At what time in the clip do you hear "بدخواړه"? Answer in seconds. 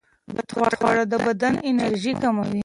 0.35-1.03